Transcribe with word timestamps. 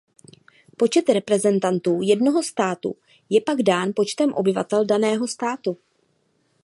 Počet 0.77 1.09
reprezentantů 1.09 1.99
jednoho 2.01 2.43
státu 2.43 2.95
je 3.29 3.41
pak 3.41 3.57
dán 3.61 3.91
počtem 3.95 4.33
obyvatel 4.33 4.85
daného 4.85 5.27
státu. 5.27 5.77